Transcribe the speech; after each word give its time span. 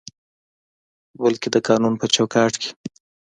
بلکې 1.21 1.47
د 1.53 1.57
قانون 1.67 1.93
په 2.01 2.05
چوکاټ 2.15 2.53
کې 2.61 2.71